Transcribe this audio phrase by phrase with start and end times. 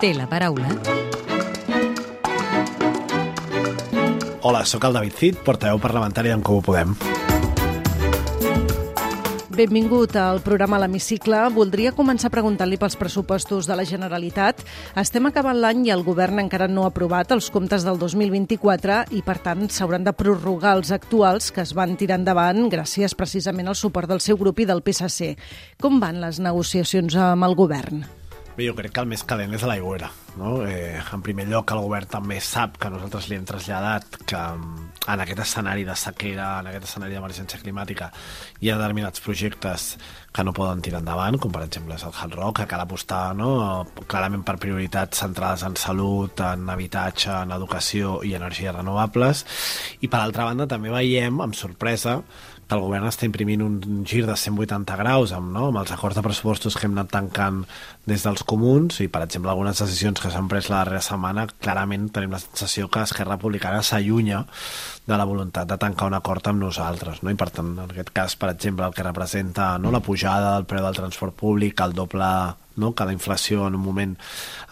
[0.00, 0.70] té la paraula.
[4.40, 6.94] Hola, sóc el David Cid, portaveu parlamentari d'en Comú Podem.
[9.50, 11.42] Benvingut al programa L'Hemicicle.
[11.52, 14.62] Voldria començar preguntant-li pels pressupostos de la Generalitat.
[14.96, 19.20] Estem acabant l'any i el govern encara no ha aprovat els comptes del 2024 i,
[19.26, 23.76] per tant, s'hauran de prorrogar els actuals que es van tirar endavant gràcies precisament al
[23.76, 25.34] suport del seu grup i del PSC.
[25.76, 28.00] Com van les negociacions amb el govern?
[28.60, 30.10] Bé, jo crec que el més calent és l'aigüera.
[30.36, 30.50] No?
[30.68, 34.90] Eh, en primer lloc, el govern també sap que nosaltres li hem traslladat que mm,
[35.14, 38.10] en aquest escenari de sequera, en aquest escenari d'emergència climàtica,
[38.60, 39.86] hi ha determinats projectes
[40.28, 43.22] que no poden tirar endavant, com per exemple és el Hard Rock, que cal apostar
[43.38, 43.48] no?
[44.04, 49.46] clarament per prioritats centrades en salut, en habitatge, en educació i energies renovables.
[50.04, 52.20] I per altra banda també veiem, amb sorpresa,
[52.70, 55.66] que el govern està imprimint un gir de 180 graus amb, no?
[55.68, 57.64] amb els acords de pressupostos que hem anat tancant
[58.06, 62.06] des dels comuns i, per exemple, algunes decisions que s'han pres la darrera setmana, clarament
[62.14, 64.44] tenim la sensació que Esquerra Republicana s'allunya
[65.10, 67.24] de la voluntat de tancar un acord amb nosaltres.
[67.24, 67.34] No?
[67.34, 70.70] I, per tant, en aquest cas, per exemple, el que representa no, la pujada del
[70.70, 72.30] preu del transport públic, el doble
[72.80, 72.94] no?
[72.96, 74.16] que la inflació en un moment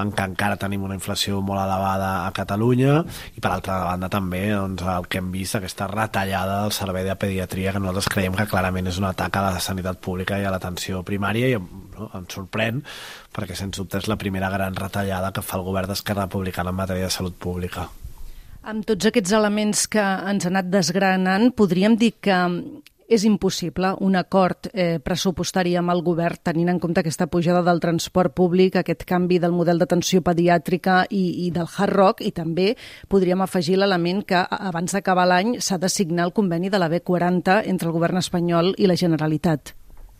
[0.03, 3.03] en què encara tenim una inflació molt elevada a Catalunya
[3.37, 7.17] i per altra banda també doncs, el que hem vist, aquesta retallada del servei de
[7.20, 10.53] pediatria que nosaltres creiem que clarament és un atac a la sanitat pública i a
[10.55, 12.11] l'atenció primària i no?
[12.14, 12.83] em sorprèn
[13.34, 16.81] perquè sens dubte és la primera gran retallada que fa el govern d'Esquerra Republicana en
[16.81, 17.89] matèria de salut pública.
[18.69, 22.36] Amb tots aquests elements que ens ha anat desgranant, podríem dir que
[23.09, 27.81] és impossible un acord eh, pressupostari amb el govern tenint en compte aquesta pujada del
[27.81, 32.75] transport públic, aquest canvi del model d'atenció pediàtrica i, i del hard rock i també
[33.09, 37.62] podríem afegir l'element que abans d'acabar l'any s'ha de signar el conveni de la B40
[37.64, 39.75] entre el govern espanyol i la Generalitat.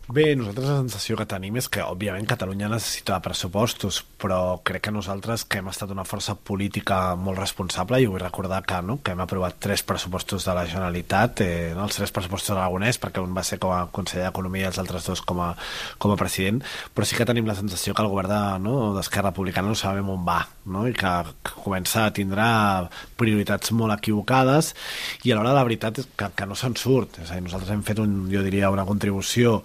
[0.09, 4.93] Bé, nosaltres la sensació que tenim és que, òbviament, Catalunya necessita pressupostos, però crec que
[4.95, 9.13] nosaltres, que hem estat una força política molt responsable, i vull recordar que, no, que
[9.13, 13.35] hem aprovat tres pressupostos de la Generalitat, eh, no, els tres pressupostos aragonès, perquè un
[13.37, 15.51] va ser com a conseller d'Economia i els altres dos com a,
[16.01, 16.63] com a president,
[16.95, 20.09] però sí que tenim la sensació que el govern d'Esquerra de, no, Republicana no sabem
[20.09, 20.39] on va,
[20.73, 20.87] no?
[20.89, 21.13] i que,
[21.45, 22.49] que comença a tindre
[23.13, 24.73] prioritats molt equivocades,
[25.21, 27.21] i alhora la veritat és que, que no se'n surt.
[27.21, 29.59] És a dir, nosaltres hem fet, un, jo diria, una contribució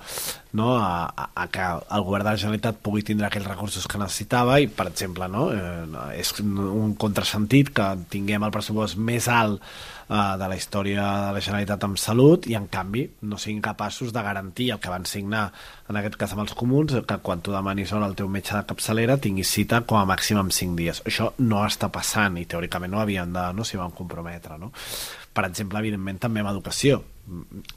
[0.54, 4.60] no, a, a que el govern de la Generalitat pugui tindre aquells recursos que necessitava
[4.62, 10.34] i, per exemple, no, eh, és un contrasentit que tinguem el pressupost més alt eh,
[10.38, 14.22] de la història de la Generalitat amb salut i, en canvi, no siguin capaços de
[14.22, 15.48] garantir el que van signar,
[15.90, 18.62] en aquest cas amb els comuns, que quan tu demanis hora al teu metge de
[18.68, 21.02] capçalera tinguis cita com a màxim en 5 dies.
[21.08, 24.72] Això no està passant i, teòricament, no havien de, no s'hi van comprometre, no?
[25.34, 27.00] Per exemple, evidentment, també amb educació.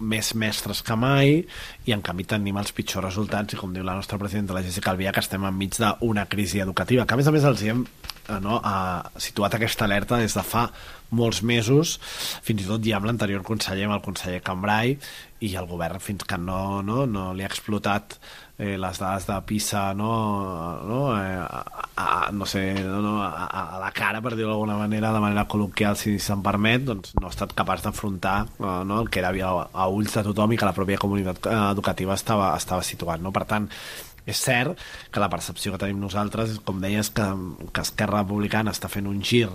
[0.04, 1.40] Més mestres que mai
[1.88, 4.92] i en canvi tenim els pitjors resultats i com diu la nostra presidenta, la Jessica
[4.92, 7.86] Albià que estem enmig d'una crisi educativa que a més a més els hem
[8.44, 10.68] no, ha situat aquesta alerta des de fa
[11.16, 11.98] molts mesos,
[12.44, 14.98] fins i tot ja amb l'anterior conseller, amb el conseller Cambrai
[15.46, 18.18] i el govern fins que no, no, no li ha explotat
[18.58, 20.10] eh, les dades de PISA no,
[20.88, 25.14] no, eh, a, a, no sé, no, a, a la cara, per dir-ho d'alguna manera,
[25.14, 29.12] de manera col·loquial, si se'n permet, doncs no ha estat capaç d'afrontar eh, no, el
[29.14, 32.52] que era a, a ulls de tothom i que la pròpia comunitat eh, educativa estava,
[32.58, 33.24] estava situant.
[33.24, 33.32] No?
[33.36, 33.70] Per tant,
[34.28, 34.80] és cert
[35.12, 37.26] que la percepció que tenim nosaltres, com deies, que,
[37.74, 39.48] que Esquerra Republicana està fent un gir,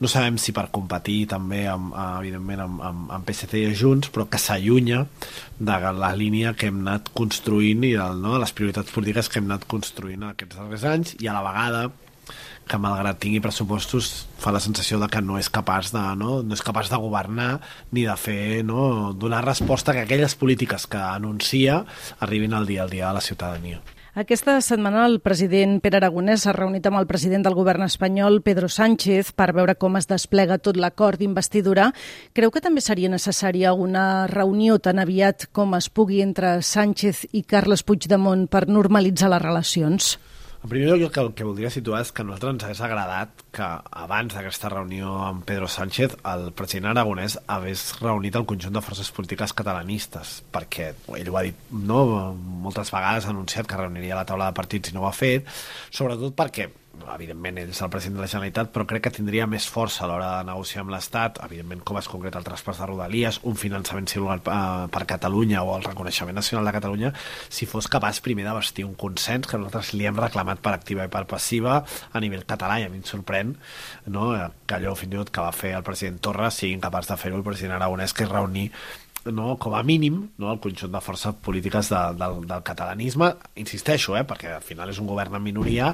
[0.00, 4.28] no sabem si per competir també, amb, evidentment, amb, amb, amb PSC i Junts, però
[4.30, 5.06] que s'allunya
[5.58, 9.40] de la línia que hem anat construint i del, no, de les prioritats polítiques que
[9.40, 11.88] hem anat construint aquests darrers anys i a la vegada
[12.70, 16.54] que malgrat tingui pressupostos fa la sensació de que no és capaç de, no, no
[16.54, 17.52] és capaç de governar
[17.90, 21.80] ni de fer, no, donar resposta que aquelles polítiques que anuncia
[22.20, 23.82] arribin al dia al dia a la ciutadania.
[24.18, 28.66] Aquesta setmana el president Pere Aragonès s'ha reunit amb el president del govern espanyol, Pedro
[28.66, 31.92] Sánchez, per veure com es desplega tot l'acord d'investidura.
[32.34, 37.44] Creu que també seria necessària una reunió tan aviat com es pugui entre Sánchez i
[37.46, 40.16] Carles Puigdemont per normalitzar les relacions?
[40.60, 43.68] En primer lloc, el que, voldria situar és que a nosaltres ens hagués agradat que
[44.02, 49.08] abans d'aquesta reunió amb Pedro Sánchez el president aragonès hagués reunit el conjunt de forces
[49.16, 52.02] polítiques catalanistes, perquè ell ho ha dit no,
[52.66, 55.48] moltes vegades, ha anunciat que reuniria la taula de partits i no ho ha fet,
[55.88, 56.68] sobretot perquè
[57.14, 60.08] evidentment ell és el president de la Generalitat, però crec que tindria més força a
[60.10, 64.08] l'hora de negociar amb l'Estat, evidentment com es concreta el traspàs de Rodalies, un finançament
[64.10, 67.12] singular eh, per Catalunya o el reconeixement nacional de Catalunya,
[67.48, 71.06] si fos capaç primer de vestir un consens que nosaltres li hem reclamat per activa
[71.06, 73.54] i per passiva a nivell català, i a mi em sorprèn
[74.12, 74.30] no,
[74.66, 77.38] que allò fins i tot que va fer el president Torra sigui incapaç de fer-ho
[77.40, 78.70] el president Aragonès, que és reunir
[79.26, 83.30] no, com a mínim, no, el conjunt de forces polítiques de, del, del catalanisme,
[83.60, 85.90] insisteixo, eh, perquè al final és un govern en minoria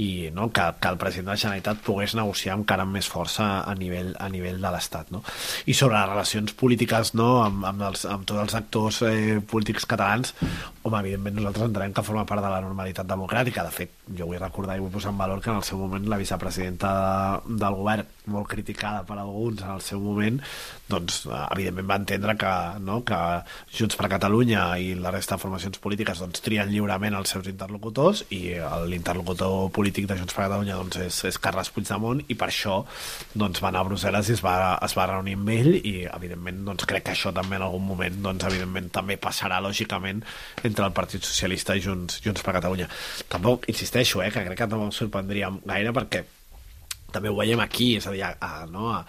[0.00, 3.48] i no, que, que el president de la Generalitat pogués negociar encara amb més força
[3.60, 5.12] a nivell, a nivell de l'Estat.
[5.12, 5.22] No?
[5.66, 9.88] I sobre les relacions polítiques no, amb, amb, els, amb tots els actors eh, polítics
[9.90, 10.34] catalans,
[10.82, 13.66] home, evidentment nosaltres entenem que forma part de la normalitat democràtica.
[13.66, 16.08] De fet, jo vull recordar i vull posar en valor que en el seu moment
[16.08, 20.38] la vicepresidenta de, del govern, molt criticada per alguns en el seu moment,
[20.90, 23.00] doncs evidentment va entendre que no?
[23.06, 23.18] que
[23.74, 28.24] Junts per Catalunya i la resta de formacions polítiques doncs, trien lliurement els seus interlocutors
[28.36, 28.56] i
[28.90, 32.80] l'interlocutor polític de Junts per Catalunya doncs, és, és Carles Puigdemont i per això
[33.34, 36.64] doncs, va anar a Brussel·les i es va, es va reunir amb ell i evidentment
[36.70, 40.24] doncs, crec que això també en algun moment doncs, evidentment també passarà lògicament
[40.64, 42.90] entre el Partit Socialista i Junts, Junts per Catalunya.
[43.30, 46.24] Tampoc insisteixo eh, que crec que no em sorprendria gaire perquè
[47.14, 49.00] també ho veiem aquí, és a dir, a, a, no, a,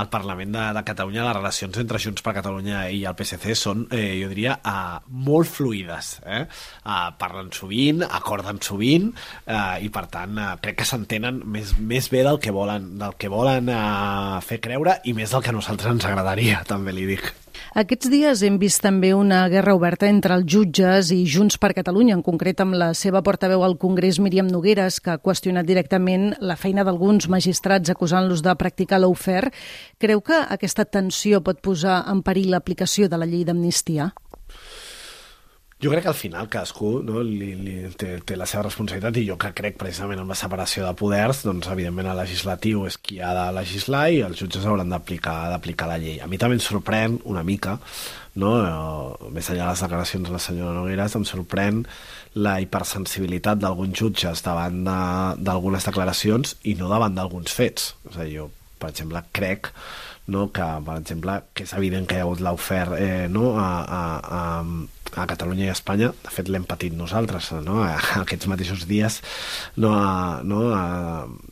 [0.00, 3.86] al Parlament de, de Catalunya les relacions entre Junts per Catalunya i el PSC són,
[3.94, 6.14] eh, jo diria, a, molt fluides.
[6.26, 6.44] Eh?
[6.84, 12.10] A, parlen sovint, acorden sovint eh, i, per tant, eh, crec que s'entenen més, més
[12.12, 15.58] bé del que volen, del que volen eh, fer creure i més del que a
[15.58, 17.32] nosaltres ens agradaria, també li dic.
[17.76, 22.14] Aquests dies hem vist també una guerra oberta entre els jutges i Junts per Catalunya,
[22.16, 26.56] en concret amb la seva portaveu al Congrés, Míriam Nogueres, que ha qüestionat directament la
[26.56, 29.50] feina d'alguns magistrats acusant-los de practicar l'ofer.
[30.00, 34.14] Creu que aquesta tensió pot posar en perill l'aplicació de la llei d'amnistia?
[35.78, 39.28] Jo crec que al final cadascú no, li, li, té, té la seva responsabilitat i
[39.28, 43.20] jo que crec precisament en la separació de poders, doncs evidentment el legislatiu és qui
[43.22, 46.18] ha de legislar i els jutges hauran d'aplicar la llei.
[46.18, 47.76] A mi també em sorprèn una mica,
[48.42, 51.84] no, eh, més enllà de les declaracions de la senyora Nogueras, em sorprèn
[52.34, 57.92] la hipersensibilitat d'alguns jutges davant d'algunes de, declaracions i no davant d'alguns fets.
[58.10, 58.50] És a dir, jo,
[58.82, 59.70] per exemple, crec
[60.28, 63.68] no, que, per exemple, que és evident que hi ha hagut l'ofer eh, no, a,
[63.80, 67.80] a, a, a Catalunya i a Espanya, de fet l'hem patit nosaltres, no?
[68.22, 69.20] aquests mateixos dies
[69.80, 69.92] no,
[70.44, 70.64] no,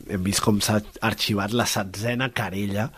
[0.07, 2.89] hem vist com s'ha arxivat la setzena querella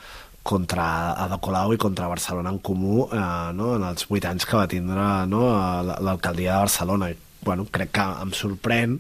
[0.44, 3.76] contra Ada Colau i contra Barcelona en Comú eh, no?
[3.78, 5.44] en els vuit anys que va tindre no?
[5.86, 7.12] l'alcaldia de Barcelona.
[7.12, 8.98] I, bueno, crec que em sorprèn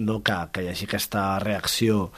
[0.00, 0.20] no?
[0.24, 2.08] que, que hi hagi aquesta reacció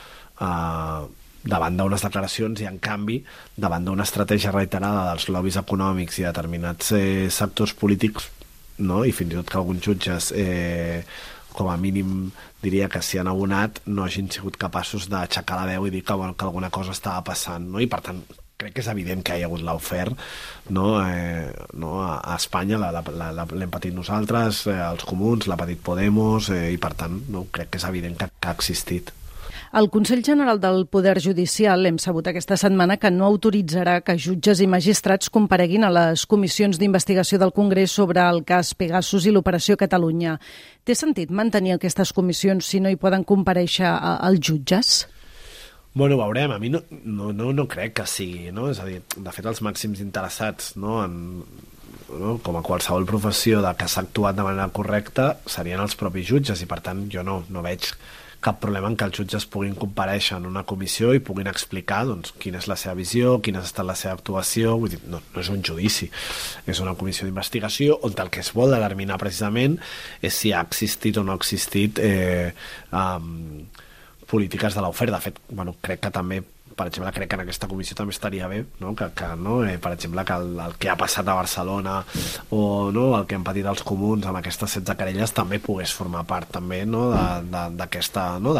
[0.40, 1.02] eh,
[1.46, 3.20] davant d'unes declaracions i, en canvi,
[3.56, 8.30] davant d'una estratègia reiterada dels lobbies econòmics i determinats eh, sectors polítics
[8.78, 9.04] no?
[9.04, 11.04] i fins i tot que alguns jutges eh,
[11.56, 12.30] com a mínim
[12.62, 16.16] diria que s'hi han abonat no hagin sigut capaços d'aixecar la veu i dir que,
[16.18, 17.80] bueno, que alguna cosa estava passant no?
[17.80, 18.20] i per tant
[18.56, 20.06] crec que és evident que hi ha hagut l'ofer
[20.72, 20.86] no?
[21.04, 22.00] Eh, no?
[22.04, 27.20] a Espanya l'hem patit nosaltres eh, els comuns, l'ha patit Podemos eh, i per tant
[27.32, 27.46] no?
[27.52, 29.12] crec que és evident que, que ha existit
[29.72, 34.60] el Consell General del Poder Judicial hem sabut aquesta setmana que no autoritzarà que jutges
[34.62, 39.76] i magistrats compareguin a les comissions d'investigació del Congrés sobre el cas Pegasus i l'Operació
[39.76, 40.38] Catalunya.
[40.84, 45.06] Té sentit mantenir aquestes comissions si no hi poden compareixer els jutges?
[45.96, 46.52] Bueno, veurem.
[46.52, 48.68] A mi no, no, no, no crec que sigui, no?
[48.68, 51.16] És a dir, de fet, els màxims interessats no, en,
[52.12, 52.36] no?
[52.44, 56.62] com a qualsevol professió de que s'ha actuat de manera correcta serien els propis jutges
[56.62, 57.88] i per tant jo no, no veig
[58.44, 62.34] cap problema en que els jutges puguin compareixer en una comissió i puguin explicar doncs,
[62.42, 65.42] quina és la seva visió, quina ha estat la seva actuació, vull dir, no, no
[65.42, 66.10] és un judici,
[66.66, 69.78] és una comissió d'investigació on el que es vol determinar precisament
[70.22, 72.52] és si ha existit o no ha existit eh,
[72.92, 73.64] um,
[74.26, 75.16] polítiques de l'oferta.
[75.16, 76.42] De fet, bueno, crec que també
[76.76, 78.92] per exemple, crec que en aquesta comissió també estaria bé, no?
[78.94, 79.62] que, que no?
[79.64, 81.96] Eh, per exemple, que el, el que ha passat a Barcelona
[82.50, 83.06] o no?
[83.16, 86.82] el que han patit els comuns amb aquestes 16 querelles també pogués formar part també
[86.84, 87.08] no?
[87.48, 88.54] d'aquesta no?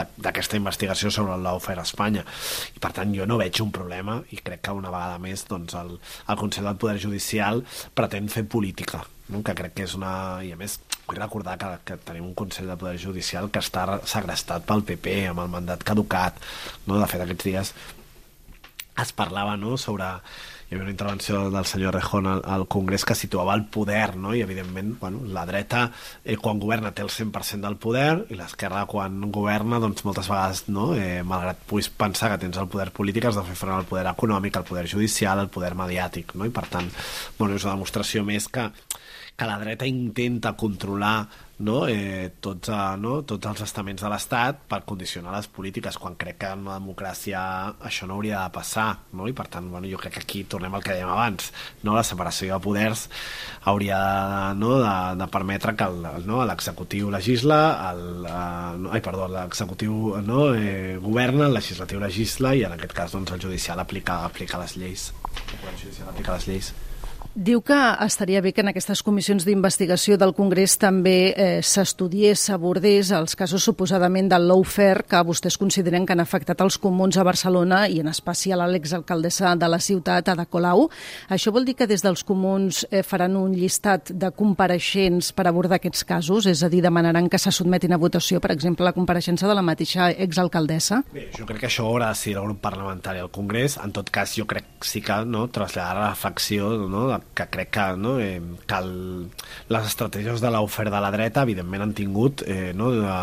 [0.57, 2.25] investigació sobre l'oferta a Espanya.
[2.73, 5.77] I per tant jo no veig un problema i crec que una vegada més doncs,
[5.77, 7.63] el, el Consell del Poder Judicial
[7.95, 9.43] pretén fer política no?
[9.43, 10.41] que crec que és una...
[10.47, 14.01] I a més, vull recordar que, que tenim un Consell de Poder Judicial que està
[14.09, 16.41] segrestat pel PP, amb el mandat caducat.
[16.87, 17.01] No?
[17.01, 17.75] De fet, aquests dies
[19.03, 20.07] es parlava no, sobre
[20.67, 24.35] hi havia una intervenció del senyor Rejón al, al Congrés que situava el poder, no?
[24.35, 25.85] i evidentment bueno, la dreta
[26.25, 30.65] eh, quan governa té el 100% del poder i l'esquerra quan governa doncs moltes vegades,
[30.67, 30.89] no?
[30.99, 34.09] eh, malgrat puguis pensar que tens el poder polític has de fer front al poder
[34.11, 36.49] econòmic, al poder judicial, al poder mediàtic, no?
[36.49, 36.91] i per tant
[37.39, 38.67] bueno, és una demostració més que
[39.37, 41.29] que la dreta intenta controlar
[41.59, 41.89] no?
[41.89, 43.23] Eh, tots, eh, no?
[43.25, 47.41] tots els estaments de l'Estat per condicionar les polítiques, quan crec que en una democràcia
[47.89, 49.29] això no hauria de passar, no?
[49.29, 51.51] i per tant bueno, jo crec que aquí tornem al que dèiem abans,
[51.83, 51.95] no?
[51.97, 53.07] la separació de poders
[53.65, 54.77] hauria de, no?
[54.83, 55.91] de, de permetre que
[56.29, 57.17] l'executiu no?
[57.17, 57.61] legisla,
[57.93, 58.93] el, eh, no?
[58.93, 60.51] ai, perdó, l'executiu no?
[60.55, 64.77] eh, governa, el legislatiu legisla i en aquest cas doncs, el judicial aplica, aplica les
[64.77, 65.13] lleis.
[65.37, 66.75] El judicial aplica les lleis.
[67.37, 73.11] Diu que estaria bé que en aquestes comissions d'investigació del Congrés també eh, s'estudiés, s'abordés
[73.13, 77.83] els casos suposadament del lawfare que vostès consideren que han afectat els comuns a Barcelona
[77.93, 80.87] i en especial a l'exalcaldessa de la ciutat, Ada Colau.
[81.29, 85.77] Això vol dir que des dels comuns eh, faran un llistat de compareixents per abordar
[85.77, 86.49] aquests casos?
[86.49, 89.67] És a dir, demanaran que se sotmetin a votació, per exemple, la compareixença de la
[89.67, 91.03] mateixa exalcaldessa?
[91.13, 93.77] Bé, jo crec que això haurà de ser el grup parlamentari al Congrés.
[93.85, 97.87] En tot cas, jo crec sí que no, traslladar la reflexió no, que crec que,
[97.97, 99.29] no, eh, que el,
[99.69, 103.19] les estratègies de l'oferta de la dreta evidentment han tingut eh, no, de,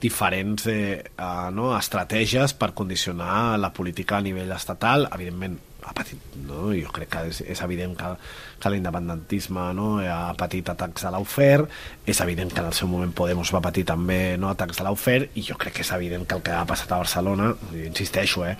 [0.00, 6.20] diferents eh, eh, no, estratègies per condicionar la política a nivell estatal, evidentment ha patit,
[6.44, 6.68] no?
[6.76, 8.12] jo crec que és, és evident que,
[8.60, 9.88] que l'independentisme no?
[10.02, 11.62] ha patit atacs a l'Aufer,
[12.06, 14.50] és evident que en el seu moment Podemos va patir també no?
[14.52, 17.02] atacs a l'Aufer, i jo crec que és evident que el que ha passat a
[17.02, 17.52] Barcelona,
[17.86, 18.56] insisteixo, eh,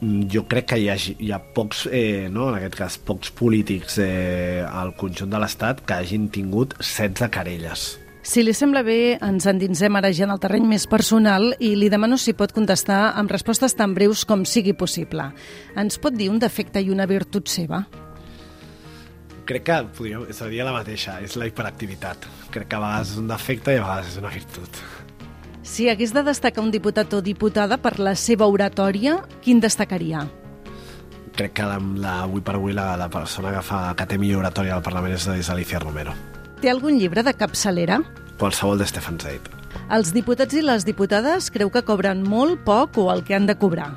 [0.00, 3.98] jo crec que hi ha, hi ha pocs, eh, no, en aquest cas, pocs polítics
[4.02, 7.88] eh, al conjunt de l'Estat que hagin tingut 16 querelles.
[8.28, 11.88] Si li sembla bé, ens endinsem ara ja en el terreny més personal i li
[11.88, 15.30] demano si pot contestar amb respostes tan breus com sigui possible.
[15.80, 17.86] Ens pot dir un defecte i una virtut seva?
[19.48, 22.28] Crec que podríem, seria la mateixa, és la hiperactivitat.
[22.52, 24.82] Crec que a vegades és un defecte i a vegades és una virtut.
[25.68, 30.22] Si hagués de destacar un diputat o diputada per la seva oratòria, quin destacaria?
[31.36, 34.40] Crec que la, la, avui per avui la, la persona que, fa, que té millor
[34.46, 36.14] oratòria al Parlament és, és Alicia Romero.
[36.62, 38.00] Té algun llibre de capçalera?
[38.40, 39.50] Qualsevol de Stefan Zweig.
[39.92, 43.58] Els diputats i les diputades creu que cobren molt, poc o el que han de
[43.60, 43.90] cobrar?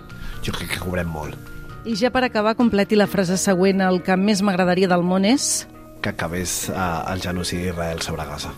[0.43, 1.39] Jo crec que cobrem molt.
[1.87, 3.81] I ja per acabar, completi la frase següent.
[3.81, 5.63] El que més m'agradaria del món és...
[6.03, 6.75] Que acabés eh,
[7.13, 8.51] el genocidi d'Israel sobre Gaza.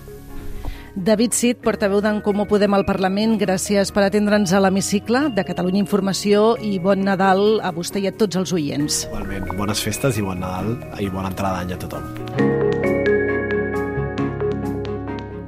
[0.96, 5.82] David Cid, portaveu d'en Comú Podem al Parlament, gràcies per atendre'ns a l'hemicicle de Catalunya
[5.82, 9.08] Informació i bon Nadal a vostè i a tots els oients.
[9.08, 12.06] Igualment, bones festes i bon Nadal i bona entrada d'any a tothom.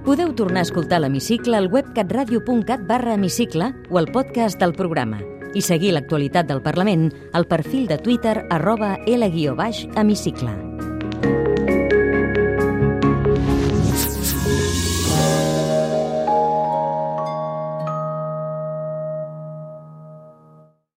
[0.06, 5.22] Podeu tornar a escoltar l'hemicicle al web catradio.cat barra hemicicle o al podcast del programa
[5.54, 10.95] i seguir l'actualitat del Parlament al perfil de Twitter arroba L-hemicicle.